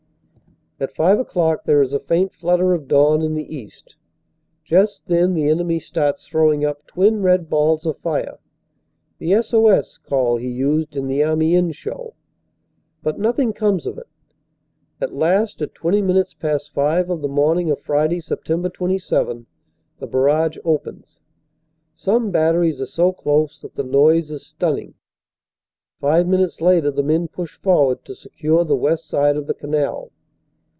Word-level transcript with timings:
At 0.79 0.95
five 0.95 1.19
o 1.19 1.23
clock 1.23 1.65
there 1.65 1.83
is 1.83 1.93
a 1.93 1.99
faint 1.99 2.33
flutter 2.33 2.73
of 2.73 2.87
dawn 2.87 3.21
in 3.21 3.35
the 3.35 3.55
east. 3.55 3.97
Just 4.63 5.05
then 5.05 5.35
the 5.35 5.47
enemy 5.47 5.77
starts 5.77 6.25
throwing 6.25 6.65
up 6.65 6.87
twin 6.87 7.21
red 7.21 7.51
balls 7.51 7.85
of 7.85 7.99
fire 7.99 8.39
the 9.19 9.31
S.O.S. 9.31 9.99
call 9.99 10.37
he 10.37 10.49
used 10.49 10.95
in 10.95 11.05
the 11.05 11.21
Amiens 11.21 11.75
show. 11.75 12.15
But 13.03 13.19
nothing 13.19 13.49
MARCHING 13.49 13.75
UP 13.77 13.83
TO 13.83 13.91
BATTLE 13.91 14.03
217 15.07 15.07
comes 15.07 15.07
of 15.07 15.07
it. 15.07 15.13
At 15.13 15.19
last, 15.19 15.61
at 15.61 15.75
twenty 15.75 16.01
minutes 16.01 16.33
past 16.33 16.73
five 16.73 17.11
of 17.11 17.21
the 17.21 17.27
morning 17.27 17.69
of 17.69 17.79
Friday, 17.79 18.17
Sept. 18.19 18.73
27, 18.73 19.45
the 19.99 20.07
barrage 20.07 20.57
opens. 20.65 21.21
Some 21.93 22.31
batteries 22.31 22.81
are 22.81 22.87
so 22.87 23.11
close 23.13 23.59
that 23.61 23.75
the 23.75 23.83
noise 23.83 24.31
is 24.31 24.47
stunning. 24.47 24.95
Five 25.99 26.25
minutes 26.27 26.59
later 26.59 26.89
the 26.89 27.03
men 27.03 27.27
push 27.27 27.59
forward 27.59 28.03
to 28.05 28.15
secure 28.15 28.65
the 28.65 28.75
west 28.75 29.07
side 29.07 29.37
of 29.37 29.45
the 29.45 29.53
canal. 29.53 30.09